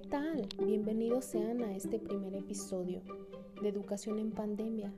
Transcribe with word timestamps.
¿Qué 0.00 0.08
tal? 0.08 0.48
Bienvenidos 0.64 1.26
sean 1.26 1.62
a 1.62 1.76
este 1.76 1.98
primer 1.98 2.34
episodio 2.34 3.02
de 3.60 3.68
Educación 3.68 4.18
en 4.18 4.30
Pandemia, 4.30 4.94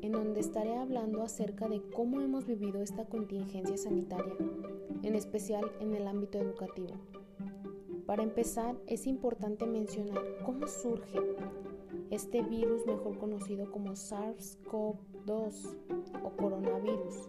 en 0.00 0.12
donde 0.12 0.40
estaré 0.40 0.74
hablando 0.76 1.22
acerca 1.22 1.68
de 1.68 1.82
cómo 1.94 2.22
hemos 2.22 2.46
vivido 2.46 2.80
esta 2.80 3.04
contingencia 3.04 3.76
sanitaria, 3.76 4.32
en 5.02 5.14
especial 5.14 5.70
en 5.80 5.94
el 5.94 6.06
ámbito 6.06 6.38
educativo. 6.38 6.94
Para 8.06 8.22
empezar, 8.22 8.76
es 8.86 9.06
importante 9.06 9.66
mencionar 9.66 10.22
cómo 10.42 10.66
surge 10.66 11.18
este 12.10 12.40
virus 12.40 12.86
mejor 12.86 13.18
conocido 13.18 13.70
como 13.70 13.90
SARS-CoV-2 13.90 15.76
o 16.24 16.30
coronavirus, 16.30 17.28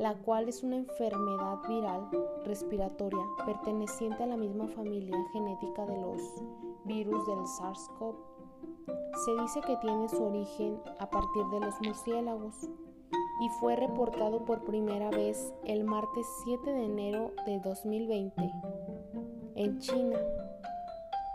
la 0.00 0.14
cual 0.14 0.48
es 0.48 0.62
una 0.62 0.76
enfermedad 0.76 1.58
viral 1.68 2.08
respiratoria 2.46 3.20
perteneciente 3.44 4.22
a 4.22 4.26
la 4.26 4.38
misma 4.38 4.66
familia 4.68 5.14
genética 5.30 5.84
de 5.84 6.00
los 6.00 6.22
virus 6.86 7.26
del 7.26 7.40
SARS-CoV. 7.40 8.16
Se 9.26 9.42
dice 9.42 9.60
que 9.60 9.76
tiene 9.76 10.08
su 10.08 10.24
origen 10.24 10.80
a 10.98 11.10
partir 11.10 11.44
de 11.52 11.60
los 11.60 11.74
murciélagos 11.82 12.54
y 13.42 13.48
fue 13.60 13.76
reportado 13.76 14.46
por 14.46 14.64
primera 14.64 15.10
vez 15.10 15.52
el 15.64 15.84
martes 15.84 16.26
7 16.44 16.70
de 16.70 16.84
enero 16.86 17.32
de 17.44 17.60
2020 17.60 18.52
en 19.56 19.78
China 19.80 20.18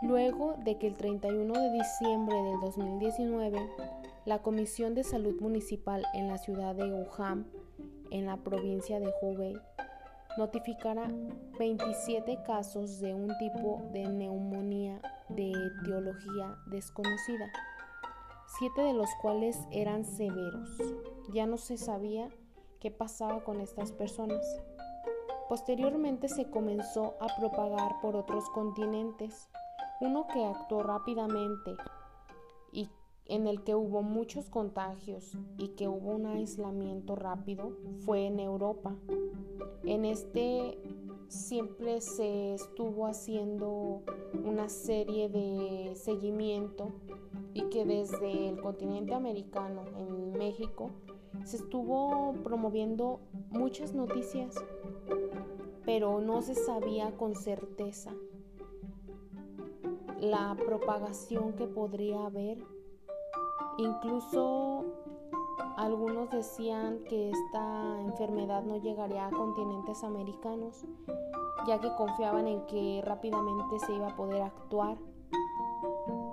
luego 0.02 0.56
de 0.64 0.76
que 0.76 0.88
el 0.88 0.96
31 0.96 1.54
de 1.54 1.72
diciembre 1.72 2.36
del 2.42 2.60
2019 2.60 3.58
la 4.24 4.42
Comisión 4.42 4.96
de 4.96 5.04
Salud 5.04 5.40
Municipal 5.40 6.04
en 6.12 6.26
la 6.26 6.36
ciudad 6.38 6.74
de 6.74 6.92
Wuhan, 6.92 7.46
en 8.10 8.26
la 8.26 8.36
provincia 8.36 9.00
de 9.00 9.12
Hubei, 9.20 9.56
notificara 10.36 11.10
27 11.58 12.42
casos 12.46 13.00
de 13.00 13.14
un 13.14 13.36
tipo 13.38 13.82
de 13.92 14.06
neumonía 14.08 15.00
de 15.28 15.50
etiología 15.50 16.56
desconocida, 16.66 17.50
siete 18.58 18.82
de 18.82 18.92
los 18.92 19.08
cuales 19.22 19.58
eran 19.70 20.04
severos. 20.04 20.70
Ya 21.32 21.46
no 21.46 21.56
se 21.56 21.76
sabía 21.76 22.28
qué 22.80 22.90
pasaba 22.90 23.42
con 23.44 23.60
estas 23.60 23.92
personas. 23.92 24.44
Posteriormente 25.48 26.28
se 26.28 26.50
comenzó 26.50 27.16
a 27.20 27.28
propagar 27.38 28.00
por 28.02 28.16
otros 28.16 28.48
continentes 28.50 29.48
uno 30.00 30.26
que 30.26 30.44
actuó 30.44 30.82
rápidamente 30.82 31.74
en 33.28 33.46
el 33.46 33.62
que 33.62 33.74
hubo 33.74 34.02
muchos 34.02 34.48
contagios 34.48 35.36
y 35.58 35.68
que 35.68 35.88
hubo 35.88 36.12
un 36.12 36.26
aislamiento 36.26 37.16
rápido 37.16 37.76
fue 38.00 38.26
en 38.26 38.40
Europa. 38.40 38.94
En 39.84 40.04
este 40.04 40.78
siempre 41.28 42.00
se 42.00 42.54
estuvo 42.54 43.06
haciendo 43.06 44.02
una 44.44 44.68
serie 44.68 45.28
de 45.28 45.94
seguimiento 45.96 46.92
y 47.52 47.62
que 47.70 47.84
desde 47.84 48.48
el 48.48 48.60
continente 48.60 49.14
americano 49.14 49.82
en 49.96 50.32
México 50.32 50.90
se 51.44 51.56
estuvo 51.56 52.34
promoviendo 52.44 53.20
muchas 53.50 53.94
noticias, 53.94 54.54
pero 55.84 56.20
no 56.20 56.42
se 56.42 56.54
sabía 56.54 57.16
con 57.16 57.34
certeza 57.34 58.12
la 60.20 60.56
propagación 60.56 61.52
que 61.54 61.66
podría 61.66 62.26
haber. 62.26 62.75
Incluso 63.78 64.84
algunos 65.76 66.30
decían 66.30 67.00
que 67.04 67.30
esta 67.30 68.00
enfermedad 68.00 68.62
no 68.62 68.78
llegaría 68.78 69.26
a 69.26 69.30
continentes 69.30 70.02
americanos, 70.02 70.84
ya 71.66 71.78
que 71.80 71.94
confiaban 71.94 72.46
en 72.46 72.64
que 72.66 73.02
rápidamente 73.04 73.78
se 73.80 73.94
iba 73.94 74.08
a 74.08 74.16
poder 74.16 74.42
actuar. 74.42 74.96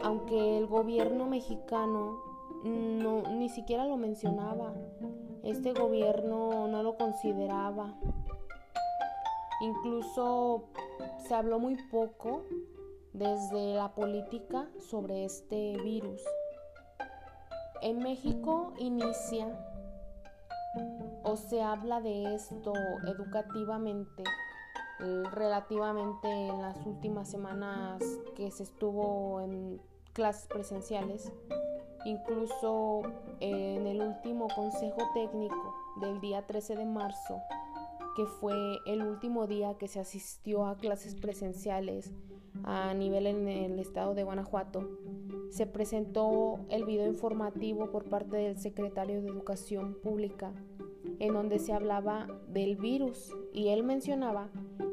Aunque 0.03 0.58
el 0.58 0.67
gobierno 0.67 1.25
mexicano 1.25 2.21
no, 2.64 3.23
ni 3.23 3.49
siquiera 3.49 3.86
lo 3.86 3.98
mencionaba, 3.98 4.73
este 5.43 5.73
gobierno 5.73 6.67
no 6.70 6.81
lo 6.81 6.95
consideraba. 6.95 7.93
Incluso 9.61 10.64
se 11.27 11.36
habló 11.36 11.60
muy 11.60 11.77
poco 11.92 12.43
desde 13.11 13.75
la 13.75 13.93
política 13.93 14.70
sobre 14.80 15.25
este 15.25 15.77
virus. 15.83 16.23
En 17.83 17.99
México 17.99 18.73
inicia 18.80 19.48
o 21.23 21.36
se 21.36 21.61
habla 21.61 21.99
de 21.99 22.33
esto 22.33 22.71
educativamente 23.05 24.23
relativamente 25.33 26.30
en 26.30 26.61
las 26.61 26.77
últimas 26.86 27.30
semanas 27.30 28.02
que 28.38 28.49
se 28.52 28.64
estuvo 28.64 29.42
en 29.42 29.82
clases 30.14 30.48
presenciales, 30.48 31.30
incluso 32.05 33.02
en 33.42 33.86
el 33.86 34.02
último 34.02 34.48
consejo 34.55 35.02
técnico 35.14 35.76
del 35.99 36.22
día 36.22 36.48
13 36.48 36.77
de 36.77 36.86
marzo, 36.86 37.42
que 38.16 38.26
fue 38.26 38.55
el 38.86 39.04
último 39.04 39.45
día 39.45 39.77
que 39.77 39.89
se 39.89 39.99
asistió 39.99 40.67
a 40.67 40.77
clases 40.77 41.16
presenciales 41.16 42.14
a 42.64 42.93
nivel 42.93 43.27
en 43.27 43.49
el 43.49 43.77
estado 43.80 44.14
de 44.14 44.23
Guanajuato, 44.23 44.88
se 45.53 45.67
presentó 45.67 46.61
el 46.69 46.83
video 46.83 47.05
informativo 47.05 47.91
por 47.91 48.05
parte 48.05 48.37
del 48.37 48.58
secretario 48.58 49.21
de 49.21 49.27
Educación 49.27 49.95
Pública, 50.02 50.52
en 51.19 51.33
donde 51.33 51.59
se 51.59 51.73
hablaba 51.73 52.25
del 52.47 52.75
virus 52.75 53.31
y 53.53 53.67
él 53.67 53.83
mencionaba 53.83 54.49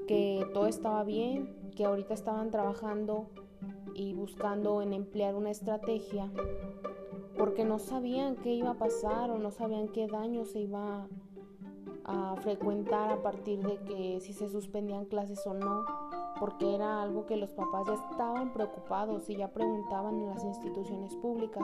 que 0.07 0.47
todo 0.53 0.67
estaba 0.67 1.03
bien, 1.03 1.57
que 1.75 1.87
ahorita 1.87 2.13
estaban 2.13 2.51
trabajando 2.51 3.31
y 3.95 4.13
buscando 4.13 4.83
en 4.83 4.93
emplear 4.93 5.35
una 5.35 5.51
estrategia 5.51 6.31
porque 7.39 7.65
no 7.65 7.79
sabían 7.79 8.37
qué 8.37 8.53
iba 8.53 8.73
a 8.73 8.79
pasar 8.79 9.31
o 9.31 9.39
no 9.39 9.51
sabían 9.51 9.89
qué 9.89 10.09
daño 10.09 10.45
se 10.45 10.61
iba 10.61 11.09
a 12.05 12.37
frecuentar 12.37 13.11
a 13.11 13.23
partir 13.23 13.63
de 13.63 13.79
que 13.87 14.21
si 14.21 14.35
se 14.35 14.51
suspendían 14.51 15.07
clases 15.07 15.47
o 15.47 15.55
no 15.55 15.87
porque 16.41 16.75
era 16.75 17.03
algo 17.03 17.27
que 17.27 17.37
los 17.37 17.53
papás 17.53 17.87
ya 17.87 17.95
estaban 17.95 18.53
preocupados 18.55 19.29
y 19.29 19.37
ya 19.37 19.49
preguntaban 19.49 20.19
en 20.19 20.31
las 20.31 20.43
instituciones 20.43 21.15
públicas. 21.17 21.63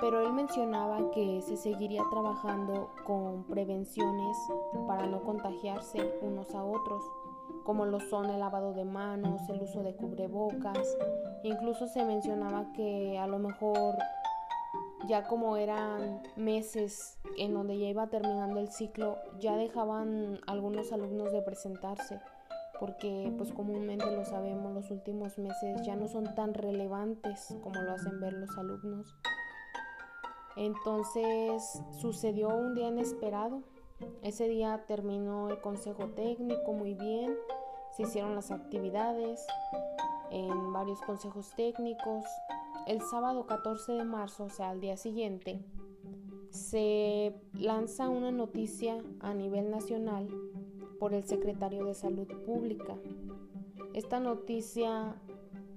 Pero 0.00 0.22
él 0.22 0.32
mencionaba 0.32 1.10
que 1.10 1.42
se 1.42 1.56
seguiría 1.56 2.04
trabajando 2.08 2.90
con 3.04 3.42
prevenciones 3.44 4.36
para 4.86 5.06
no 5.06 5.24
contagiarse 5.24 6.14
unos 6.22 6.54
a 6.54 6.62
otros, 6.62 7.02
como 7.64 7.84
lo 7.84 7.98
son 7.98 8.30
el 8.30 8.38
lavado 8.38 8.72
de 8.72 8.84
manos, 8.84 9.42
el 9.48 9.60
uso 9.60 9.82
de 9.82 9.96
cubrebocas. 9.96 10.96
Incluso 11.42 11.88
se 11.88 12.04
mencionaba 12.04 12.72
que 12.72 13.18
a 13.18 13.26
lo 13.26 13.40
mejor 13.40 13.96
ya 15.08 15.24
como 15.24 15.56
eran 15.56 16.22
meses 16.36 17.18
en 17.36 17.54
donde 17.54 17.78
ya 17.78 17.88
iba 17.88 18.06
terminando 18.06 18.60
el 18.60 18.70
ciclo, 18.70 19.16
ya 19.40 19.56
dejaban 19.56 20.38
algunos 20.46 20.92
alumnos 20.92 21.32
de 21.32 21.42
presentarse 21.42 22.20
porque 22.78 23.32
pues 23.36 23.52
comúnmente 23.52 24.10
lo 24.10 24.24
sabemos, 24.24 24.74
los 24.74 24.90
últimos 24.90 25.38
meses 25.38 25.82
ya 25.84 25.96
no 25.96 26.08
son 26.08 26.34
tan 26.34 26.54
relevantes 26.54 27.56
como 27.62 27.80
lo 27.82 27.92
hacen 27.92 28.20
ver 28.20 28.32
los 28.34 28.56
alumnos. 28.56 29.14
Entonces 30.56 31.82
sucedió 32.00 32.48
un 32.48 32.74
día 32.74 32.88
inesperado. 32.88 33.62
Ese 34.22 34.48
día 34.48 34.84
terminó 34.86 35.48
el 35.48 35.60
consejo 35.60 36.08
técnico 36.08 36.72
muy 36.72 36.94
bien, 36.94 37.34
se 37.96 38.04
hicieron 38.04 38.34
las 38.34 38.50
actividades 38.50 39.44
en 40.30 40.72
varios 40.72 41.00
consejos 41.02 41.50
técnicos. 41.56 42.24
El 42.86 43.00
sábado 43.02 43.46
14 43.46 43.92
de 43.92 44.04
marzo, 44.04 44.44
o 44.44 44.50
sea, 44.50 44.70
al 44.70 44.80
día 44.80 44.96
siguiente, 44.96 45.60
se 46.50 47.34
lanza 47.52 48.08
una 48.08 48.30
noticia 48.30 48.98
a 49.20 49.34
nivel 49.34 49.70
nacional 49.70 50.28
por 50.98 51.14
el 51.14 51.24
secretario 51.24 51.84
de 51.84 51.94
Salud 51.94 52.26
Pública. 52.44 52.96
Esta 53.94 54.20
noticia 54.20 55.16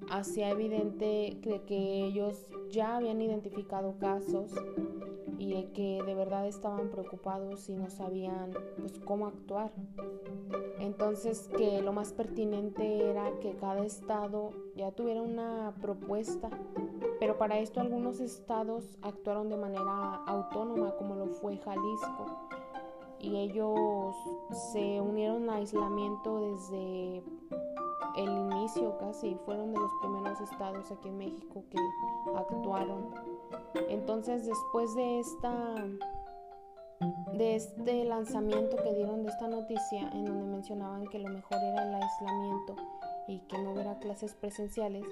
hacía 0.10 0.50
evidente 0.50 1.40
que, 1.42 2.06
ellos 2.06 2.46
ya 2.70 2.98
habían 2.98 3.22
identificado 3.22 3.98
casos 4.00 4.52
y 5.38 5.64
que 5.74 6.02
de 6.06 6.16
verdad 6.16 6.48
estaban 6.48 6.90
preocupados 6.90 7.70
y 7.70 7.76
no 7.76 7.90
sabían 7.90 8.52
pues 8.80 9.00
cómo 9.00 9.28
actuar. 9.28 9.72
Entonces 10.80 11.50
que 11.58 11.82
lo 11.82 11.94
más 11.94 12.14
pertinente 12.14 13.10
era 13.10 13.40
que 13.40 13.56
cada 13.56 13.84
estado 13.86 14.52
ya 14.76 14.92
tuviera 14.92 15.22
una 15.22 15.74
propuesta, 15.82 16.50
pero 17.20 17.38
para 17.38 17.60
esto 17.60 17.80
algunos 17.80 18.20
estados 18.20 18.98
actuaron 19.02 19.50
de 19.50 19.58
manera 19.58 20.16
autónoma 20.26 20.96
como 20.96 21.16
lo 21.16 21.28
fue 21.28 21.58
Jalisco 21.58 22.50
y 23.22 23.38
ellos 23.38 24.16
se 24.72 25.00
unieron 25.00 25.50
a 25.50 25.56
aislamiento 25.56 26.40
desde 26.40 27.24
el 28.18 28.30
inicio 28.30 28.98
casi, 28.98 29.36
fueron 29.46 29.74
de 29.74 29.80
los 29.80 29.92
primeros 30.02 30.42
estados 30.42 30.92
aquí 30.92 31.08
en 31.08 31.18
México 31.18 31.64
que 31.70 31.78
actuaron. 32.36 33.14
Entonces 33.90 34.46
después 34.46 34.96
de 34.96 35.20
esta 35.20 35.76
de 37.34 37.56
este 37.56 38.04
lanzamiento 38.06 38.78
que 38.78 38.94
dieron 38.94 39.24
de 39.24 39.30
esta 39.30 39.48
noticia 39.48 40.10
en 40.14 40.26
donde 40.26 40.46
mencionaban 40.46 41.08
que 41.08 41.18
lo 41.18 41.30
mejor 41.30 41.58
era 41.58 41.88
el 41.88 41.96
aislamiento 41.96 42.76
y 43.28 43.40
que 43.48 43.58
no 43.58 43.72
hubiera 43.72 43.98
clases 43.98 44.36
presenciales, 44.36 45.06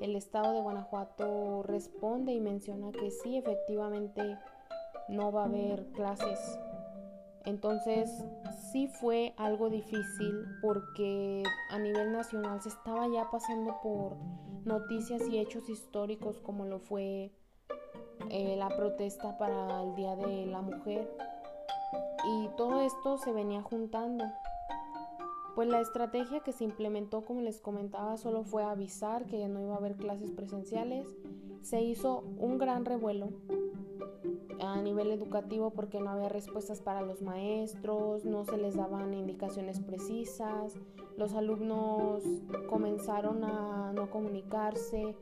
el 0.00 0.16
estado 0.16 0.52
de 0.52 0.62
Guanajuato 0.62 1.62
responde 1.64 2.32
y 2.32 2.40
menciona 2.40 2.92
que 2.92 3.10
sí, 3.10 3.36
efectivamente 3.36 4.38
no 5.08 5.32
va 5.32 5.42
a 5.42 5.46
haber 5.46 5.86
clases. 5.92 6.58
Entonces 7.44 8.10
sí 8.72 8.88
fue 8.88 9.34
algo 9.36 9.68
difícil 9.68 10.46
porque 10.62 11.42
a 11.70 11.78
nivel 11.78 12.12
nacional 12.12 12.60
se 12.62 12.70
estaba 12.70 13.06
ya 13.08 13.30
pasando 13.30 13.78
por 13.82 14.16
noticias 14.64 15.22
y 15.28 15.38
hechos 15.38 15.68
históricos 15.68 16.38
como 16.40 16.64
lo 16.64 16.78
fue 16.78 17.30
eh, 18.30 18.56
la 18.56 18.68
protesta 18.68 19.36
para 19.36 19.82
el 19.82 19.94
Día 19.94 20.16
de 20.16 20.46
la 20.46 20.62
Mujer. 20.62 21.10
Y 22.26 22.48
todo 22.56 22.80
esto 22.80 23.18
se 23.18 23.32
venía 23.32 23.62
juntando. 23.62 24.24
Pues 25.54 25.68
la 25.68 25.80
estrategia 25.80 26.40
que 26.40 26.52
se 26.52 26.64
implementó, 26.64 27.24
como 27.24 27.42
les 27.42 27.60
comentaba, 27.60 28.16
solo 28.16 28.42
fue 28.42 28.64
avisar 28.64 29.26
que 29.26 29.46
no 29.48 29.60
iba 29.60 29.74
a 29.74 29.78
haber 29.78 29.96
clases 29.96 30.30
presenciales. 30.32 31.06
Se 31.62 31.82
hizo 31.82 32.24
un 32.38 32.58
gran 32.58 32.84
revuelo 32.84 33.28
a 34.72 34.82
nivel 34.82 35.10
educativo 35.10 35.70
porque 35.70 36.00
no 36.00 36.10
había 36.10 36.28
respuestas 36.28 36.80
para 36.80 37.02
los 37.02 37.22
maestros, 37.22 38.24
no 38.24 38.44
se 38.44 38.56
les 38.56 38.76
daban 38.76 39.14
indicaciones 39.14 39.80
precisas, 39.80 40.74
los 41.16 41.34
alumnos 41.34 42.22
comenzaron 42.68 43.44
a 43.44 43.92
no 43.92 44.10
comunicarse, 44.10 45.14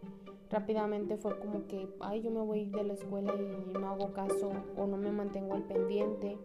rápidamente 0.51 1.17
fue 1.17 1.39
como 1.39 1.67
que, 1.67 1.89
ay, 2.01 2.23
yo 2.23 2.31
me 2.31 2.41
voy 2.41 2.67
de 2.67 2.85
la 2.85 2.93
escuela 2.93 3.35
y 3.35 3.73
no 3.73 3.89
hago 3.89 4.13
caso 4.13 4.51
o 4.77 4.87
no 4.87 4.97
me 4.97 5.11
mantengo 5.11 5.55
al 5.55 5.65
pendiente. 5.65 6.39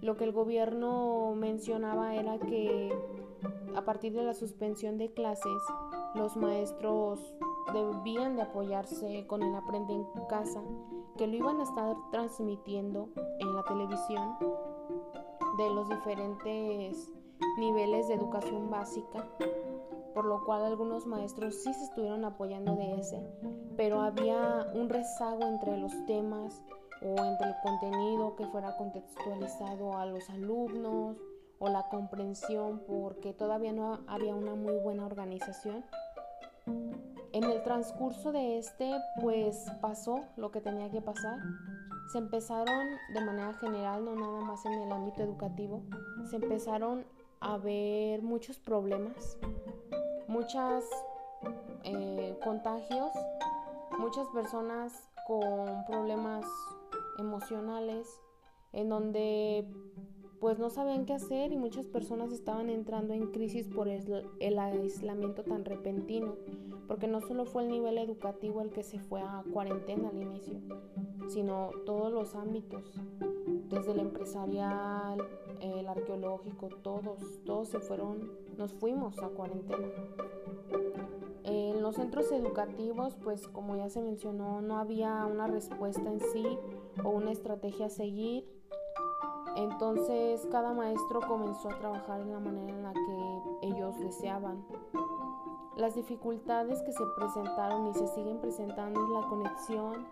Lo 0.00 0.16
que 0.16 0.24
el 0.24 0.32
gobierno 0.32 1.34
mencionaba 1.36 2.14
era 2.14 2.38
que 2.38 2.92
a 3.76 3.84
partir 3.84 4.12
de 4.12 4.22
la 4.22 4.34
suspensión 4.34 4.98
de 4.98 5.12
clases, 5.12 5.62
los 6.14 6.36
maestros 6.36 7.34
debían 7.72 8.36
de 8.36 8.42
apoyarse 8.42 9.26
con 9.26 9.42
el 9.42 9.54
Aprende 9.54 9.94
en 9.94 10.04
Casa, 10.28 10.62
que 11.16 11.26
lo 11.26 11.36
iban 11.36 11.60
a 11.60 11.64
estar 11.64 11.96
transmitiendo 12.10 13.08
en 13.38 13.54
la 13.54 13.62
televisión 13.64 14.36
de 15.58 15.70
los 15.70 15.88
diferentes 15.88 17.12
niveles 17.58 18.08
de 18.08 18.14
educación 18.14 18.70
básica, 18.70 19.26
por 20.14 20.24
lo 20.24 20.44
cual 20.44 20.64
algunos 20.64 21.06
maestros 21.06 21.56
sí 21.62 21.72
se 21.74 21.84
estuvieron 21.84 22.24
apoyando 22.24 22.76
de 22.76 22.94
ese, 23.00 23.22
pero 23.76 24.00
había 24.00 24.66
un 24.74 24.88
rezago 24.88 25.42
entre 25.42 25.76
los 25.78 25.92
temas 26.06 26.62
o 27.02 27.24
entre 27.24 27.48
el 27.48 27.54
contenido 27.62 28.36
que 28.36 28.46
fuera 28.46 28.76
contextualizado 28.76 29.96
a 29.96 30.06
los 30.06 30.30
alumnos 30.30 31.16
o 31.58 31.68
la 31.68 31.88
comprensión 31.88 32.82
porque 32.86 33.32
todavía 33.32 33.72
no 33.72 34.00
había 34.06 34.34
una 34.34 34.54
muy 34.54 34.76
buena 34.78 35.06
organización. 35.06 35.84
En 37.32 37.44
el 37.44 37.62
transcurso 37.62 38.30
de 38.30 38.58
este, 38.58 38.92
pues 39.20 39.66
pasó 39.80 40.20
lo 40.36 40.50
que 40.50 40.60
tenía 40.60 40.90
que 40.90 41.00
pasar. 41.00 41.38
Se 42.12 42.18
empezaron 42.18 42.88
de 43.14 43.24
manera 43.24 43.54
general, 43.54 44.04
no 44.04 44.14
nada 44.14 44.40
más 44.40 44.64
en 44.66 44.74
el 44.74 44.92
ámbito 44.92 45.22
educativo, 45.22 45.82
se 46.28 46.36
empezaron 46.36 47.06
a 47.40 47.56
ver 47.56 48.22
muchos 48.22 48.58
problemas, 48.58 49.38
muchos 50.28 50.84
eh, 51.84 52.38
contagios, 52.44 53.10
muchas 53.98 54.26
personas 54.28 54.92
con 55.26 55.84
problemas 55.86 56.44
emocionales, 57.18 58.08
en 58.72 58.90
donde 58.90 59.66
pues 60.42 60.58
no 60.58 60.70
sabían 60.70 61.06
qué 61.06 61.12
hacer 61.12 61.52
y 61.52 61.56
muchas 61.56 61.86
personas 61.86 62.32
estaban 62.32 62.68
entrando 62.68 63.14
en 63.14 63.28
crisis 63.28 63.68
por 63.68 63.86
el, 63.86 64.58
aislamiento 64.58 65.44
tan 65.44 65.64
repentino, 65.64 66.34
porque 66.88 67.06
no 67.06 67.20
solo 67.20 67.44
fue 67.44 67.62
el 67.62 67.68
nivel 67.68 67.96
educativo 67.96 68.60
el 68.60 68.70
que 68.70 68.82
se 68.82 68.98
fue 68.98 69.20
a 69.20 69.44
cuarentena 69.52 70.08
al 70.08 70.20
inicio, 70.20 70.58
sino 71.28 71.70
todos 71.86 72.12
los 72.12 72.34
ámbitos, 72.34 72.82
desde 73.68 73.92
el 73.92 74.00
empresarial, 74.00 75.24
el 75.60 75.86
arqueológico, 75.86 76.70
todos, 76.82 77.20
todos 77.46 77.68
se 77.68 77.78
fueron, 77.78 78.32
nos 78.58 78.72
fuimos 78.72 79.22
a 79.22 79.28
cuarentena. 79.28 79.86
En 81.44 81.82
los 81.82 81.94
centros 81.94 82.32
educativos, 82.32 83.14
pues 83.22 83.46
como 83.46 83.76
ya 83.76 83.88
se 83.88 84.02
mencionó, 84.02 84.60
no 84.60 84.78
había 84.78 85.24
una 85.24 85.46
respuesta 85.46 86.10
en 86.10 86.18
sí 86.18 86.44
o 87.04 87.10
una 87.10 87.30
estrategia 87.30 87.86
a 87.86 87.90
seguir. 87.90 88.61
Entonces 89.56 90.46
cada 90.50 90.72
maestro 90.72 91.20
comenzó 91.26 91.68
a 91.68 91.78
trabajar 91.78 92.20
en 92.20 92.32
la 92.32 92.40
manera 92.40 92.72
en 92.72 92.82
la 92.82 92.92
que 92.92 93.68
ellos 93.68 93.98
deseaban. 93.98 94.64
Las 95.76 95.94
dificultades 95.94 96.82
que 96.82 96.92
se 96.92 97.04
presentaron 97.16 97.86
y 97.88 97.94
se 97.94 98.06
siguen 98.08 98.38
presentando 98.40 99.02
es 99.02 99.08
la 99.10 99.28
conexión, 99.28 100.06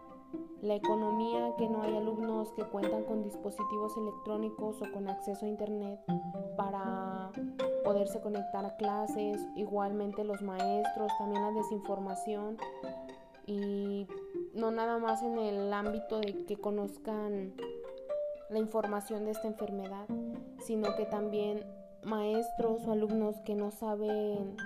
la 0.62 0.74
economía, 0.74 1.54
que 1.56 1.68
no 1.68 1.82
hay 1.82 1.96
alumnos 1.96 2.52
que 2.52 2.64
cuentan 2.64 3.04
con 3.04 3.22
dispositivos 3.22 3.96
electrónicos 3.96 4.80
o 4.80 4.92
con 4.92 5.08
acceso 5.08 5.44
a 5.44 5.48
Internet 5.48 6.00
para 6.56 7.30
poderse 7.84 8.20
conectar 8.20 8.64
a 8.64 8.76
clases, 8.76 9.40
igualmente 9.56 10.24
los 10.24 10.40
maestros, 10.42 11.12
también 11.18 11.42
la 11.42 11.52
desinformación 11.52 12.56
y 13.46 14.06
no 14.54 14.70
nada 14.70 14.98
más 14.98 15.22
en 15.22 15.38
el 15.38 15.72
ámbito 15.72 16.20
de 16.20 16.44
que 16.46 16.56
conozcan 16.56 17.52
la 18.50 18.58
información 18.58 19.24
de 19.24 19.32
esta 19.32 19.48
enfermedad, 19.48 20.06
sino 20.60 20.94
que 20.96 21.06
también 21.06 21.64
maestros 22.04 22.86
o 22.86 22.92
alumnos 22.92 23.36
que 23.44 23.54
no 23.54 23.70
saben 23.70 24.56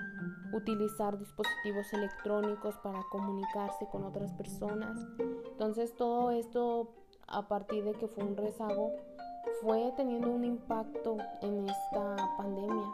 utilizar 0.53 1.17
dispositivos 1.17 1.91
electrónicos 1.93 2.75
para 2.77 3.03
comunicarse 3.11 3.87
con 3.91 4.03
otras 4.03 4.33
personas. 4.33 4.99
Entonces 5.51 5.95
todo 5.95 6.31
esto 6.31 6.93
a 7.27 7.47
partir 7.47 7.83
de 7.83 7.93
que 7.93 8.07
fue 8.07 8.23
un 8.23 8.37
rezago 8.37 8.93
fue 9.61 9.93
teniendo 9.95 10.31
un 10.31 10.43
impacto 10.43 11.17
en 11.41 11.69
esta 11.69 12.35
pandemia. 12.37 12.93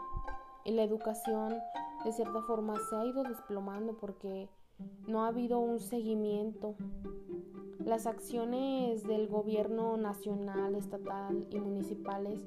Y 0.64 0.72
la 0.72 0.84
educación 0.84 1.56
de 2.04 2.12
cierta 2.12 2.42
forma 2.44 2.76
se 2.90 2.96
ha 2.96 3.06
ido 3.06 3.24
desplomando 3.24 3.94
porque 3.94 4.50
no 5.08 5.24
ha 5.24 5.28
habido 5.28 5.60
un 5.60 5.80
seguimiento. 5.80 6.76
Las 7.86 8.06
acciones 8.06 9.04
del 9.08 9.28
gobierno 9.28 9.98
nacional, 9.98 10.76
estatal 10.76 11.48
y 11.50 11.60
municipales 11.60 12.46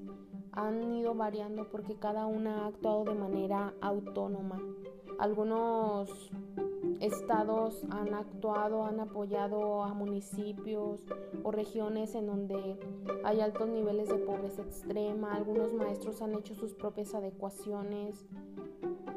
han 0.52 0.94
ido 0.94 1.14
variando 1.14 1.68
porque 1.70 1.96
cada 1.96 2.26
una 2.26 2.64
ha 2.64 2.66
actuado 2.68 3.04
de 3.04 3.14
manera 3.14 3.74
autónoma. 3.80 4.60
Algunos 5.18 6.30
estados 7.00 7.82
han 7.90 8.14
actuado, 8.14 8.84
han 8.84 9.00
apoyado 9.00 9.82
a 9.82 9.92
municipios 9.92 11.00
o 11.42 11.50
regiones 11.50 12.14
en 12.14 12.26
donde 12.26 12.78
hay 13.24 13.40
altos 13.40 13.68
niveles 13.68 14.08
de 14.08 14.18
pobreza 14.18 14.62
extrema. 14.62 15.34
Algunos 15.34 15.72
maestros 15.74 16.22
han 16.22 16.34
hecho 16.34 16.54
sus 16.54 16.74
propias 16.74 17.14
adecuaciones 17.14 18.24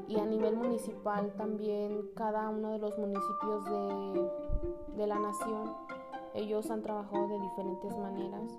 y 0.07 0.19
a 0.19 0.25
nivel 0.25 0.55
municipal 0.55 1.33
también 1.37 2.09
cada 2.15 2.49
uno 2.49 2.71
de 2.71 2.79
los 2.79 2.97
municipios 2.97 3.65
de, 3.65 4.97
de 4.97 5.07
la 5.07 5.19
nación 5.19 5.96
ellos 6.37 6.69
han 6.69 6.81
trabajado 6.81 7.27
de 7.27 7.39
diferentes 7.39 7.97
maneras 7.97 8.57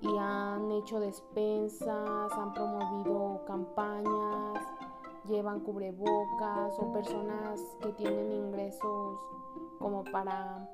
y 0.00 0.08
han 0.18 0.72
hecho 0.72 0.98
despensas, 0.98 2.32
han 2.32 2.54
promovido 2.54 3.44
campañas, 3.46 4.58
llevan 5.26 5.60
cubrebocas 5.60 6.78
o 6.78 6.92
personas 6.92 7.60
que 7.82 7.92
tienen 7.92 8.32
ingresos 8.32 9.20
como 9.78 10.04
para 10.04 10.66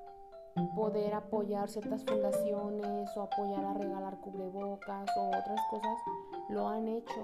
poder 0.77 1.15
apoyar 1.15 1.69
ciertas 1.69 2.05
fundaciones 2.05 3.11
o 3.17 3.23
apoyar 3.23 3.65
a 3.65 3.75
regalar 3.75 4.21
cubrebocas 4.21 5.09
o 5.17 5.29
otras 5.29 5.61
cosas, 5.71 5.99
lo 6.49 6.69
han 6.69 6.87
hecho. 6.87 7.21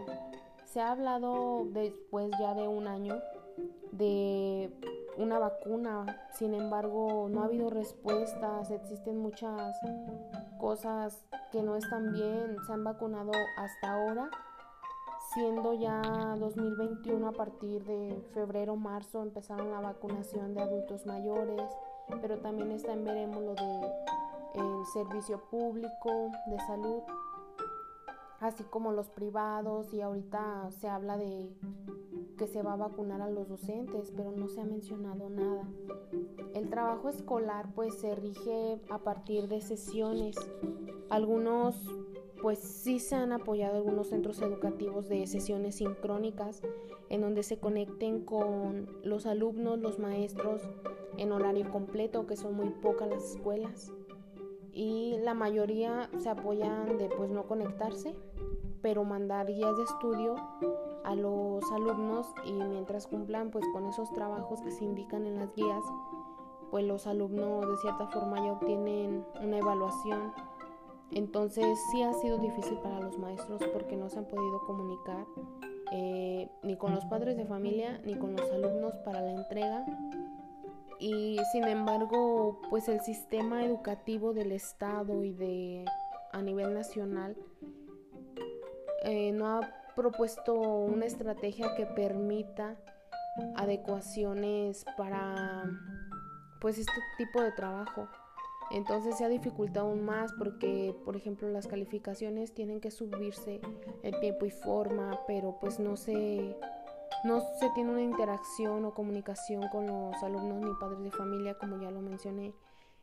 Se 0.64 0.80
ha 0.80 0.90
hablado 0.90 1.66
después 1.66 2.30
ya 2.40 2.54
de 2.54 2.66
un 2.66 2.88
año 2.88 3.14
de 3.92 4.72
una 5.20 5.38
vacuna, 5.38 6.06
sin 6.32 6.54
embargo 6.54 7.28
no 7.30 7.42
ha 7.42 7.44
habido 7.44 7.70
respuestas, 7.70 8.70
existen 8.70 9.18
muchas 9.18 9.78
cosas 10.58 11.24
que 11.52 11.62
no 11.62 11.76
están 11.76 12.12
bien, 12.12 12.56
se 12.66 12.72
han 12.72 12.84
vacunado 12.84 13.32
hasta 13.56 13.92
ahora, 13.92 14.30
siendo 15.34 15.74
ya 15.74 16.00
2021 16.38 17.28
a 17.28 17.32
partir 17.32 17.84
de 17.84 18.22
febrero, 18.34 18.76
marzo 18.76 19.22
empezaron 19.22 19.70
la 19.70 19.80
vacunación 19.80 20.54
de 20.54 20.62
adultos 20.62 21.06
mayores, 21.06 21.70
pero 22.20 22.38
también 22.38 22.72
está 22.72 22.92
en 22.92 23.04
veremos 23.04 23.42
lo 23.42 23.54
el 24.54 24.86
servicio 24.86 25.40
público 25.50 26.30
de 26.46 26.58
salud, 26.66 27.02
así 28.40 28.64
como 28.64 28.92
los 28.92 29.08
privados. 29.10 29.92
Y 29.92 30.00
ahorita 30.00 30.70
se 30.70 30.88
habla 30.88 31.16
de 31.16 31.48
que 32.40 32.47
se 32.47 32.62
va 32.62 32.73
a 32.73 32.76
vacunar 32.76 33.20
a 33.20 33.28
los 33.28 33.50
docentes, 33.50 34.14
pero 34.16 34.32
no 34.32 34.49
se 34.49 34.62
ha 34.62 34.64
mencionado 34.64 35.28
nada. 35.28 35.68
El 36.54 36.70
trabajo 36.70 37.11
escolar 37.11 37.75
pues 37.75 38.00
se 38.00 38.14
rige 38.14 38.80
a 38.88 39.00
partir 39.00 39.47
de 39.47 39.61
sesiones. 39.61 40.37
Algunos 41.11 41.76
pues 42.40 42.59
sí 42.59 42.99
se 42.99 43.14
han 43.14 43.32
apoyado 43.32 43.76
algunos 43.76 44.09
centros 44.09 44.40
educativos 44.40 45.06
de 45.11 45.26
sesiones 45.26 45.75
sincrónicas 45.75 46.62
en 47.11 47.20
donde 47.20 47.42
se 47.42 47.59
conecten 47.59 48.25
con 48.25 48.88
los 49.02 49.26
alumnos, 49.26 49.78
los 49.78 49.99
maestros 49.99 50.62
en 51.18 51.32
horario 51.32 51.70
completo, 51.70 52.26
que 52.26 52.37
son 52.37 52.54
muy 52.54 52.70
pocas 52.70 53.11
las 53.11 53.35
escuelas. 53.35 53.92
Y 54.73 55.18
la 55.23 55.35
mayoría 55.35 56.09
se 56.16 56.30
apoyan 56.30 56.97
de 56.97 57.11
pues 57.11 57.30
no 57.30 57.47
conectarse, 57.47 58.14
pero 58.80 59.04
mandar 59.04 59.47
guías 59.47 59.76
de 59.76 59.82
estudio 59.82 60.37
a 61.10 61.14
los 61.14 61.64
alumnos 61.72 62.26
y 62.44 62.52
mientras 62.52 63.06
cumplan 63.06 63.50
pues 63.50 63.64
con 63.72 63.86
esos 63.86 64.12
trabajos 64.12 64.60
que 64.62 64.70
se 64.70 64.84
indican 64.84 65.26
en 65.26 65.36
las 65.36 65.54
guías, 65.54 65.82
pues 66.70 66.84
los 66.84 67.06
alumnos 67.06 67.68
de 67.68 67.76
cierta 67.78 68.06
forma 68.08 68.36
ya 68.44 68.52
obtienen 68.52 69.24
una 69.42 69.58
evaluación 69.58 70.32
entonces 71.12 71.78
sí 71.90 72.02
ha 72.02 72.12
sido 72.14 72.38
difícil 72.38 72.78
para 72.78 73.00
los 73.00 73.18
maestros 73.18 73.60
porque 73.72 73.96
no 73.96 74.08
se 74.08 74.18
han 74.18 74.26
podido 74.26 74.60
comunicar 74.66 75.26
eh, 75.92 76.48
ni 76.62 76.76
con 76.76 76.94
los 76.94 77.04
padres 77.06 77.36
de 77.36 77.46
familia 77.46 78.00
ni 78.04 78.14
con 78.14 78.36
los 78.36 78.50
alumnos 78.52 78.94
para 79.04 79.20
la 79.20 79.32
entrega. 79.32 79.84
Y 81.00 81.38
sin 81.50 81.64
embargo, 81.64 82.60
pues 82.68 82.88
el 82.88 83.00
sistema 83.00 83.64
educativo 83.64 84.34
del 84.34 84.52
Estado 84.52 85.24
y 85.24 85.32
de 85.32 85.84
a 86.32 86.42
nivel 86.42 86.74
nacional 86.74 87.36
eh, 89.02 89.32
no 89.32 89.48
ha 89.48 89.79
propuesto 90.00 90.54
una 90.54 91.04
estrategia 91.04 91.75
que 91.75 91.85
permita 91.85 92.75
adecuaciones 93.57 94.87
para 94.97 95.64
pues 96.59 96.78
este 96.78 97.00
tipo 97.19 97.42
de 97.42 97.52
trabajo. 97.52 98.09
Entonces 98.71 99.19
se 99.19 99.26
ha 99.26 99.28
dificultado 99.28 99.88
aún 99.88 100.02
más 100.02 100.33
porque, 100.38 100.97
por 101.04 101.16
ejemplo, 101.16 101.50
las 101.50 101.66
calificaciones 101.66 102.54
tienen 102.54 102.80
que 102.80 102.90
subirse 102.90 103.61
en 104.02 104.21
tiempo 104.21 104.47
y 104.47 104.50
forma, 104.50 105.21
pero 105.26 105.59
pues 105.61 105.78
no 105.78 105.99
se, 105.99 106.57
no 107.25 107.42
se 107.59 107.69
tiene 107.75 107.90
una 107.90 108.02
interacción 108.02 108.87
o 108.87 108.95
comunicación 108.95 109.69
con 109.69 109.87
los 109.87 110.23
alumnos 110.23 110.62
ni 110.62 110.71
padres 110.80 111.02
de 111.02 111.11
familia, 111.11 111.59
como 111.59 111.78
ya 111.78 111.90
lo 111.90 112.00
mencioné. 112.00 112.54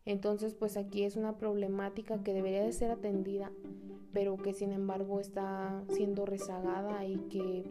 Entonces, 0.07 0.55
pues 0.55 0.77
aquí 0.77 1.03
es 1.03 1.17
una 1.17 1.37
problemática 1.37 2.23
que 2.23 2.33
debería 2.33 2.63
de 2.63 2.71
ser 2.71 2.91
atendida, 2.91 3.51
pero 4.13 4.37
que 4.37 4.53
sin 4.53 4.71
embargo 4.71 5.19
está 5.19 5.83
siendo 5.89 6.25
rezagada 6.25 7.03
y 7.03 7.17
que 7.29 7.65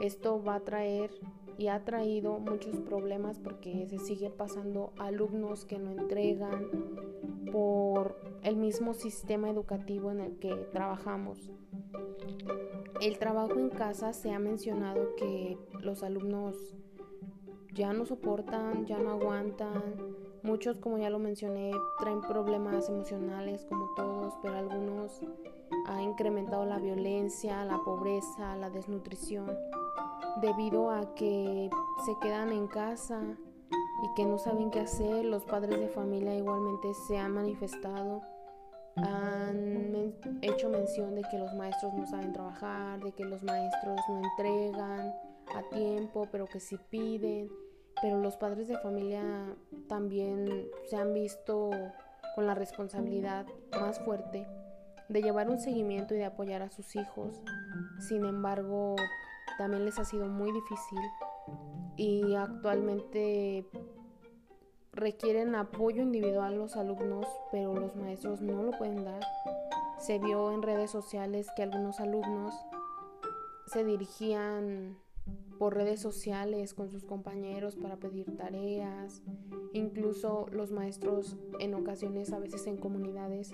esto 0.00 0.40
va 0.40 0.54
a 0.54 0.60
traer 0.60 1.10
y 1.58 1.66
ha 1.66 1.84
traído 1.84 2.38
muchos 2.38 2.78
problemas 2.78 3.40
porque 3.40 3.84
se 3.88 3.98
sigue 3.98 4.30
pasando 4.30 4.92
alumnos 4.96 5.64
que 5.64 5.80
no 5.80 5.90
entregan 5.90 6.68
por 7.50 8.16
el 8.44 8.54
mismo 8.54 8.94
sistema 8.94 9.50
educativo 9.50 10.12
en 10.12 10.20
el 10.20 10.36
que 10.38 10.54
trabajamos. 10.72 11.50
El 13.00 13.18
trabajo 13.18 13.58
en 13.58 13.70
casa 13.70 14.12
se 14.12 14.30
ha 14.30 14.38
mencionado 14.38 15.16
que 15.16 15.58
los 15.80 16.04
alumnos 16.04 16.76
ya 17.74 17.92
no 17.92 18.06
soportan, 18.06 18.86
ya 18.86 19.00
no 19.00 19.10
aguantan. 19.10 20.25
Muchos, 20.46 20.76
como 20.76 20.96
ya 20.96 21.10
lo 21.10 21.18
mencioné, 21.18 21.72
traen 21.98 22.20
problemas 22.20 22.88
emocionales 22.88 23.66
como 23.68 23.92
todos, 23.96 24.32
pero 24.42 24.56
algunos 24.56 25.20
han 25.86 26.00
incrementado 26.02 26.64
la 26.64 26.78
violencia, 26.78 27.64
la 27.64 27.78
pobreza, 27.84 28.54
la 28.54 28.70
desnutrición 28.70 29.50
debido 30.40 30.90
a 30.90 31.14
que 31.16 31.68
se 32.04 32.16
quedan 32.20 32.52
en 32.52 32.68
casa 32.68 33.20
y 34.04 34.14
que 34.14 34.24
no 34.24 34.38
saben 34.38 34.70
qué 34.70 34.78
hacer. 34.78 35.24
Los 35.24 35.44
padres 35.44 35.80
de 35.80 35.88
familia 35.88 36.32
igualmente 36.32 36.94
se 37.08 37.18
han 37.18 37.32
manifestado, 37.32 38.22
han 38.94 40.14
hecho 40.42 40.68
mención 40.68 41.16
de 41.16 41.22
que 41.28 41.38
los 41.38 41.52
maestros 41.54 41.92
no 41.92 42.06
saben 42.06 42.32
trabajar, 42.32 43.02
de 43.02 43.10
que 43.10 43.24
los 43.24 43.42
maestros 43.42 43.98
no 44.08 44.22
entregan 44.22 45.12
a 45.56 45.62
tiempo, 45.72 46.28
pero 46.30 46.46
que 46.46 46.60
sí 46.60 46.78
piden. 46.88 47.50
Pero 48.02 48.20
los 48.20 48.36
padres 48.36 48.68
de 48.68 48.78
familia 48.78 49.22
también 49.88 50.68
se 50.88 50.96
han 50.96 51.14
visto 51.14 51.70
con 52.34 52.46
la 52.46 52.54
responsabilidad 52.54 53.46
más 53.80 53.98
fuerte 54.00 54.46
de 55.08 55.22
llevar 55.22 55.48
un 55.48 55.58
seguimiento 55.58 56.14
y 56.14 56.18
de 56.18 56.24
apoyar 56.24 56.62
a 56.62 56.70
sus 56.70 56.96
hijos. 56.96 57.42
Sin 58.00 58.24
embargo, 58.24 58.96
también 59.58 59.84
les 59.84 59.98
ha 59.98 60.04
sido 60.04 60.26
muy 60.26 60.52
difícil 60.52 60.98
y 61.96 62.34
actualmente 62.34 63.66
requieren 64.92 65.54
apoyo 65.54 66.02
individual 66.02 66.56
los 66.56 66.76
alumnos, 66.76 67.26
pero 67.52 67.74
los 67.74 67.94
maestros 67.96 68.40
no 68.40 68.62
lo 68.62 68.72
pueden 68.72 69.04
dar. 69.04 69.20
Se 69.98 70.18
vio 70.18 70.52
en 70.52 70.62
redes 70.62 70.90
sociales 70.90 71.48
que 71.56 71.62
algunos 71.62 72.00
alumnos 72.00 72.54
se 73.66 73.84
dirigían 73.84 74.98
por 75.58 75.74
redes 75.74 76.00
sociales 76.00 76.74
con 76.74 76.90
sus 76.90 77.04
compañeros 77.04 77.76
para 77.76 77.96
pedir 77.96 78.36
tareas, 78.36 79.22
incluso 79.72 80.46
los 80.52 80.72
maestros 80.72 81.36
en 81.60 81.74
ocasiones, 81.74 82.32
a 82.32 82.38
veces 82.38 82.66
en 82.66 82.76
comunidades, 82.76 83.52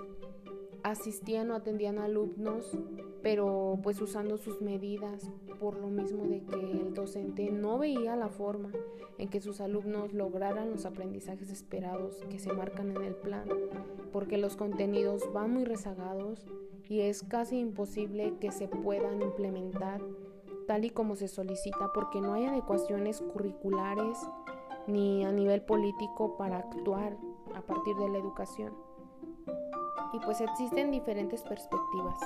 asistían 0.83 1.51
o 1.51 1.55
atendían 1.55 1.99
alumnos, 1.99 2.77
pero 3.23 3.79
pues 3.83 4.01
usando 4.01 4.37
sus 4.37 4.61
medidas, 4.61 5.31
por 5.61 5.79
lo 5.79 5.89
mismo 5.89 6.27
de 6.27 6.43
que 6.43 6.57
el 6.57 6.93
docente 6.93 7.51
no 7.51 7.79
veía 7.79 8.17
la 8.17 8.29
forma 8.29 8.73
en 9.19 9.29
que 9.29 9.41
sus 9.41 9.61
alumnos 9.61 10.13
lograran 10.13 10.71
los 10.71 10.87
aprendizajes 10.87 11.51
esperados 11.51 12.25
que 12.29 12.41
se 12.41 12.53
marcan 12.53 12.91
en 12.97 13.03
el 13.03 13.15
plan, 13.15 13.45
porque 14.13 14.39
los 14.39 14.57
contenidos 14.57 15.33
van 15.33 15.53
muy 15.53 15.65
rezagados 15.65 16.47
y 16.89 17.01
es 17.01 17.23
casi 17.23 17.59
imposible 17.59 18.35
que 18.41 18.51
se 18.51 18.67
puedan 18.67 19.23
implementar 19.23 20.03
tal 20.67 20.85
y 20.85 20.91
como 20.91 21.17
se 21.17 21.29
solicita 21.29 21.93
porque 21.93 22.21
no 22.21 22.35
hay 22.35 22.47
adecuaciones 22.47 23.21
curriculares 23.21 24.19
ni 24.87 25.25
a 25.25 25.33
nivel 25.33 25.63
político 25.63 26.37
para 26.37 26.59
actuar 26.59 27.17
a 27.55 27.63
partir 27.63 27.97
de 27.97 28.09
la 28.09 28.19
educación 28.19 28.73
y 30.13 30.19
pues 30.21 30.41
existen 30.41 30.91
diferentes 30.91 31.43
perspectivas, 31.43 32.19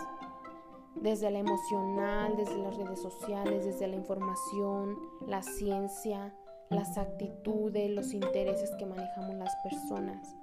desde 0.96 1.30
la 1.30 1.38
emocional, 1.38 2.36
desde 2.36 2.56
las 2.58 2.76
redes 2.76 3.00
sociales, 3.00 3.64
desde 3.64 3.86
la 3.86 3.96
información, 3.96 4.98
la 5.26 5.42
ciencia, 5.42 6.34
las 6.68 6.98
actitudes, 6.98 7.90
los 7.90 8.12
intereses 8.12 8.74
que 8.76 8.86
manejamos 8.86 9.36
las 9.36 9.54
personas. 9.62 10.34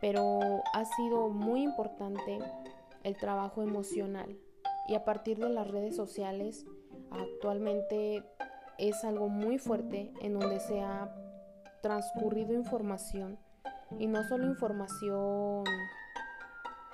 Pero 0.00 0.40
ha 0.72 0.84
sido 0.96 1.28
muy 1.28 1.62
importante 1.62 2.38
el 3.02 3.16
trabajo 3.16 3.62
emocional 3.62 4.38
y 4.88 4.94
a 4.94 5.04
partir 5.04 5.38
de 5.38 5.50
las 5.50 5.68
redes 5.68 5.94
sociales 5.94 6.64
actualmente 7.10 8.24
es 8.78 9.04
algo 9.04 9.28
muy 9.28 9.58
fuerte 9.58 10.12
en 10.20 10.38
donde 10.38 10.60
se 10.60 10.80
ha 10.80 11.14
transcurrido 11.82 12.54
información 12.54 13.38
y 13.98 14.06
no 14.06 14.22
solo 14.24 14.46
información 14.46 15.64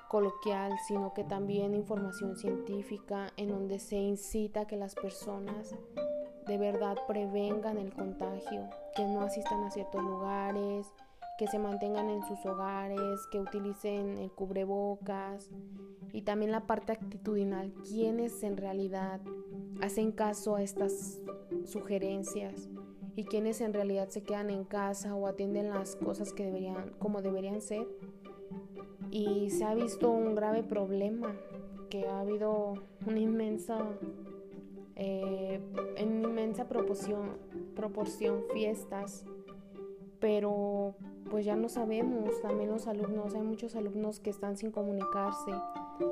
coloquial, 0.08 0.72
sino 0.86 1.12
que 1.14 1.24
también 1.24 1.74
información 1.74 2.36
científica 2.36 3.32
en 3.36 3.48
donde 3.48 3.78
se 3.78 3.96
incita 3.96 4.60
a 4.60 4.66
que 4.66 4.76
las 4.76 4.94
personas 4.94 5.74
de 6.46 6.58
verdad 6.58 6.96
prevengan 7.08 7.76
el 7.76 7.92
contagio, 7.92 8.68
que 8.94 9.04
no 9.04 9.22
asistan 9.22 9.64
a 9.64 9.70
ciertos 9.70 10.02
lugares, 10.02 10.86
que 11.38 11.48
se 11.48 11.58
mantengan 11.58 12.08
en 12.08 12.22
sus 12.22 12.44
hogares, 12.46 13.20
que 13.30 13.40
utilicen 13.40 14.16
el 14.18 14.30
cubrebocas 14.30 15.50
y 16.12 16.22
también 16.22 16.52
la 16.52 16.66
parte 16.66 16.92
actitudinal, 16.92 17.74
quienes 17.82 18.42
en 18.42 18.56
realidad 18.56 19.20
hacen 19.80 20.12
caso 20.12 20.56
a 20.56 20.62
estas 20.62 21.20
sugerencias 21.64 22.68
y 23.16 23.24
quienes 23.24 23.60
en 23.60 23.72
realidad 23.72 24.08
se 24.10 24.22
quedan 24.22 24.50
en 24.50 24.64
casa 24.64 25.14
o 25.14 25.26
atienden 25.26 25.70
las 25.70 25.96
cosas 25.96 26.32
que 26.32 26.44
deberían 26.44 26.90
como 26.98 27.22
deberían 27.22 27.60
ser. 27.60 27.88
Y 29.10 29.50
se 29.50 29.64
ha 29.64 29.74
visto 29.74 30.10
un 30.10 30.34
grave 30.34 30.62
problema, 30.62 31.34
que 31.88 32.06
ha 32.06 32.20
habido 32.20 32.74
una 33.06 33.18
inmensa, 33.18 33.78
eh, 34.96 35.60
en 35.96 36.24
inmensa 36.24 36.68
proporción, 36.68 37.38
proporción 37.74 38.42
fiestas, 38.52 39.24
pero 40.20 40.94
pues 41.30 41.44
ya 41.44 41.56
no 41.56 41.68
sabemos, 41.68 42.40
también 42.42 42.70
los 42.70 42.86
alumnos, 42.86 43.34
hay 43.34 43.42
muchos 43.42 43.76
alumnos 43.76 44.20
que 44.20 44.30
están 44.30 44.56
sin 44.56 44.70
comunicarse, 44.70 45.52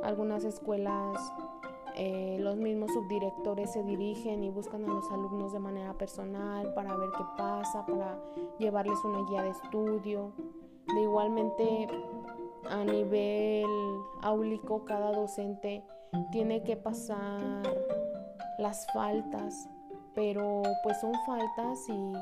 algunas 0.02 0.44
escuelas, 0.44 1.32
eh, 1.96 2.38
los 2.40 2.56
mismos 2.56 2.92
subdirectores 2.92 3.72
se 3.72 3.82
dirigen 3.84 4.42
y 4.42 4.50
buscan 4.50 4.84
a 4.84 4.92
los 4.92 5.10
alumnos 5.12 5.52
de 5.52 5.60
manera 5.60 5.94
personal 5.94 6.74
para 6.74 6.96
ver 6.96 7.10
qué 7.16 7.24
pasa, 7.36 7.86
para 7.86 8.20
llevarles 8.58 8.98
una 9.04 9.28
guía 9.28 9.42
de 9.42 9.50
estudio. 9.50 10.32
De 10.94 11.00
igualmente 11.02 11.88
a 12.68 12.84
nivel 12.84 13.66
áulico 14.22 14.84
cada 14.84 15.12
docente 15.12 15.84
tiene 16.32 16.62
que 16.62 16.76
pasar 16.76 17.62
las 18.58 18.86
faltas, 18.92 19.68
pero 20.14 20.62
pues 20.82 21.00
son 21.00 21.12
faltas 21.26 21.88
y 21.88 22.12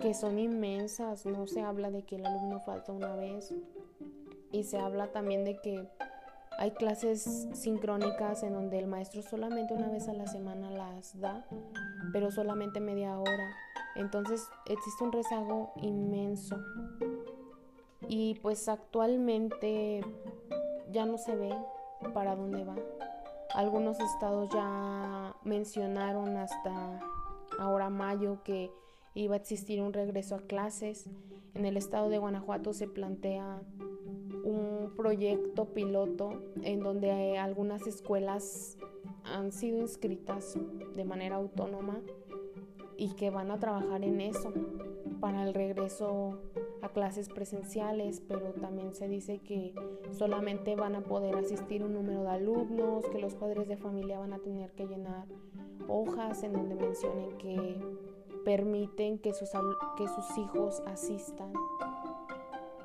que 0.00 0.14
son 0.14 0.38
inmensas, 0.38 1.26
no 1.26 1.46
se 1.46 1.62
habla 1.62 1.90
de 1.90 2.02
que 2.02 2.16
el 2.16 2.26
alumno 2.26 2.60
falta 2.60 2.92
una 2.92 3.14
vez 3.14 3.54
y 4.52 4.64
se 4.64 4.78
habla 4.78 5.12
también 5.12 5.44
de 5.44 5.58
que 5.60 5.88
Hay 6.58 6.70
clases 6.70 7.48
sincrónicas 7.52 8.42
en 8.42 8.54
donde 8.54 8.78
el 8.78 8.86
maestro 8.86 9.22
solamente 9.22 9.74
una 9.74 9.88
vez 9.88 10.08
a 10.08 10.14
la 10.14 10.26
semana 10.26 10.70
las 10.70 11.18
da, 11.20 11.46
pero 12.12 12.30
solamente 12.30 12.80
media 12.80 13.18
hora. 13.18 13.54
Entonces 13.94 14.48
existe 14.64 15.04
un 15.04 15.12
rezago 15.12 15.72
inmenso. 15.82 16.56
Y 18.08 18.36
pues 18.36 18.68
actualmente 18.68 20.00
ya 20.90 21.04
no 21.04 21.18
se 21.18 21.36
ve 21.36 21.54
para 22.14 22.36
dónde 22.36 22.64
va. 22.64 22.76
Algunos 23.54 24.00
estados 24.00 24.48
ya 24.50 25.34
mencionaron 25.44 26.36
hasta 26.36 27.00
ahora 27.58 27.90
mayo 27.90 28.42
que 28.44 28.70
iba 29.14 29.34
a 29.34 29.38
existir 29.38 29.82
un 29.82 29.92
regreso 29.92 30.36
a 30.36 30.40
clases. 30.40 31.06
En 31.54 31.64
el 31.64 31.76
estado 31.76 32.08
de 32.08 32.18
Guanajuato 32.18 32.72
se 32.72 32.86
plantea 32.86 33.60
un 34.86 34.94
proyecto 34.94 35.66
piloto 35.66 36.30
en 36.62 36.80
donde 36.80 37.08
eh, 37.08 37.38
algunas 37.38 37.86
escuelas 37.86 38.78
han 39.24 39.50
sido 39.52 39.78
inscritas 39.78 40.56
de 40.94 41.04
manera 41.04 41.36
autónoma 41.36 42.00
y 42.96 43.14
que 43.14 43.30
van 43.30 43.50
a 43.50 43.58
trabajar 43.58 44.04
en 44.04 44.20
eso 44.20 44.52
para 45.20 45.42
el 45.46 45.54
regreso 45.54 46.38
a 46.82 46.88
clases 46.90 47.28
presenciales, 47.28 48.22
pero 48.28 48.52
también 48.52 48.94
se 48.94 49.08
dice 49.08 49.38
que 49.38 49.74
solamente 50.12 50.76
van 50.76 50.94
a 50.94 51.00
poder 51.00 51.36
asistir 51.36 51.82
un 51.82 51.94
número 51.94 52.22
de 52.22 52.30
alumnos, 52.30 53.06
que 53.08 53.18
los 53.18 53.34
padres 53.34 53.66
de 53.66 53.76
familia 53.76 54.18
van 54.18 54.32
a 54.32 54.38
tener 54.38 54.70
que 54.72 54.86
llenar 54.86 55.26
hojas 55.88 56.42
en 56.42 56.52
donde 56.52 56.74
mencionen 56.74 57.36
que 57.38 57.80
permiten 58.44 59.18
que 59.18 59.32
sus, 59.32 59.50
que 59.96 60.06
sus 60.06 60.38
hijos 60.38 60.82
asistan 60.86 61.52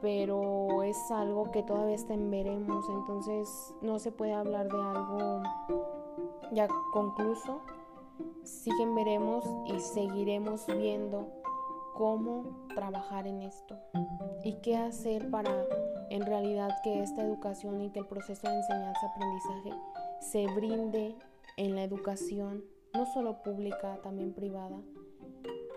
pero 0.01 0.83
es 0.83 0.97
algo 1.11 1.51
que 1.51 1.63
todavía 1.63 1.95
está 1.95 2.15
veremos, 2.17 2.85
entonces 2.89 3.75
no 3.81 3.99
se 3.99 4.11
puede 4.11 4.33
hablar 4.33 4.67
de 4.67 4.77
algo 4.77 5.43
ya 6.51 6.67
concluso. 6.91 7.61
Siguen 8.43 8.95
veremos 8.95 9.45
y 9.67 9.79
seguiremos 9.79 10.65
viendo 10.67 11.27
cómo 11.93 12.67
trabajar 12.73 13.27
en 13.27 13.41
esto 13.41 13.77
y 14.43 14.53
qué 14.61 14.75
hacer 14.75 15.29
para 15.29 15.65
en 16.09 16.25
realidad 16.25 16.69
que 16.83 17.01
esta 17.01 17.21
educación 17.21 17.81
y 17.81 17.91
que 17.91 17.99
el 17.99 18.07
proceso 18.07 18.47
de 18.47 18.55
enseñanza-aprendizaje 18.55 19.71
se 20.19 20.45
brinde 20.53 21.15
en 21.57 21.75
la 21.75 21.83
educación, 21.83 22.63
no 22.93 23.05
solo 23.05 23.41
pública, 23.43 23.99
también 24.03 24.33
privada, 24.33 24.77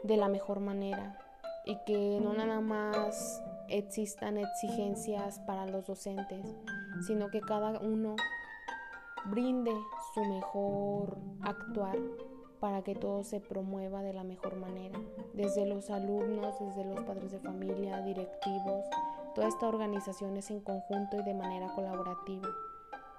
de 0.03 0.17
la 0.17 0.29
mejor 0.29 0.61
manera 0.61 1.19
y 1.65 1.77
que 1.87 2.21
no 2.21 2.35
nada 2.35 2.61
más 2.61 3.43
existan 3.69 4.39
exigencias 4.39 5.39
para 5.41 5.67
los 5.67 5.87
docentes, 5.87 6.47
sino 7.07 7.29
que 7.29 7.41
cada 7.41 7.81
uno 7.81 8.17
brinde 9.27 9.73
su 10.15 10.25
mejor 10.25 11.19
actuar 11.43 11.97
para 12.61 12.83
que 12.83 12.95
todo 12.95 13.25
se 13.25 13.41
promueva 13.41 14.03
de 14.03 14.15
la 14.15 14.25
mejor 14.25 14.57
manera, 14.57 14.99
desde 15.35 15.67
los 15.67 15.91
alumnos, 15.91 16.59
desde 16.61 16.85
los 16.85 17.01
padres 17.05 17.33
de 17.33 17.39
familia, 17.39 18.01
directivos, 18.03 18.85
toda 19.35 19.49
esta 19.49 19.69
organización 19.69 20.37
es 20.37 20.51
en 20.51 20.61
conjunto 20.61 21.19
y 21.19 21.23
de 21.25 21.35
manera 21.35 21.75
colaborativa. 21.75 22.49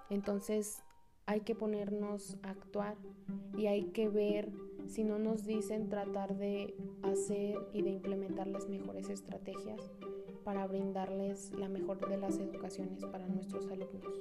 Entonces 0.09 0.81
hay 1.25 1.41
que 1.41 1.55
ponernos 1.55 2.37
a 2.43 2.51
actuar 2.51 2.95
y 3.57 3.67
hay 3.67 3.85
que 3.91 4.09
ver 4.09 4.51
si 4.87 5.03
no 5.03 5.19
nos 5.19 5.45
dicen 5.45 5.89
tratar 5.89 6.35
de 6.37 6.75
hacer 7.03 7.57
y 7.73 7.81
de 7.81 7.89
implementar 7.89 8.47
las 8.47 8.67
mejores 8.67 9.09
estrategias 9.09 9.79
para 10.45 10.67
brindarles 10.67 11.51
la 11.57 11.67
mejor 11.67 12.07
de 12.07 12.17
las 12.17 12.37
educaciones 12.37 13.03
para 13.03 13.25
nuestros 13.27 13.65
alumnos. 13.65 14.13